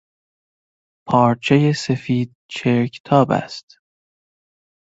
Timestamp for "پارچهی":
1.07-1.73